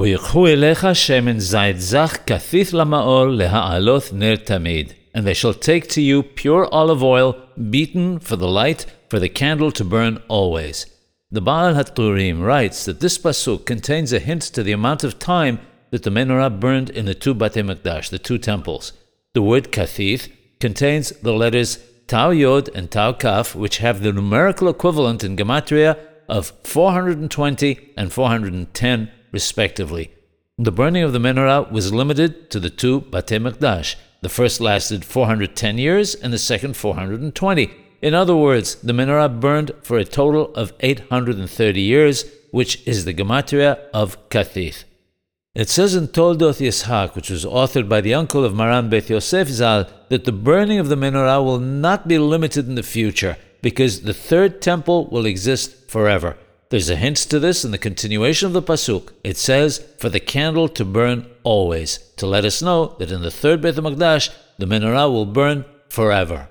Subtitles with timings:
[0.00, 4.92] ויקחו אליך שמן זית זך כתית למאור להעלות נר תמיד.
[5.14, 7.34] And they shall take to you pure olive oil,
[7.70, 10.84] beaten for the light, for the candle to burn always.
[11.30, 15.58] The Baal HaTurim writes that this pasuk contains a hint to the amount of time
[15.90, 18.92] that the menorah burned in the two Bate Mikdash, the two temples.
[19.32, 24.68] The word kathith contains the letters Tau Yod and Tau Kaf, which have the numerical
[24.68, 30.11] equivalent in Gematria of 420 and 410 respectively.
[30.57, 33.95] The burning of the menorah was limited to the two Bate Mikdash.
[34.21, 37.71] The first lasted 410 years and the second 420.
[38.01, 43.13] In other words, the menorah burned for a total of 830 years, which is the
[43.13, 44.83] gematria of Kathith.
[45.53, 49.49] It says in Toldot Yishak, which was authored by the uncle of Maran Beth Yosef
[49.49, 54.03] Zal, that the burning of the menorah will not be limited in the future, because
[54.03, 56.37] the third temple will exist forever.
[56.71, 59.11] There's a hint to this in the continuation of the Pasuk.
[59.25, 63.29] It says, For the candle to burn always, to let us know that in the
[63.29, 66.47] third Beit HaMikdash, the menorah will burn forever.